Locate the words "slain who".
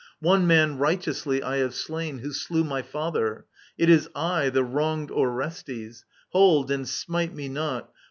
1.75-2.33